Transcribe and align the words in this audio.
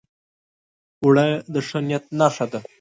اوړه 1.03 1.27
د 1.53 1.55
ښه 1.67 1.79
نیت 1.87 2.03
نښه 2.19 2.45
ده 2.51 2.59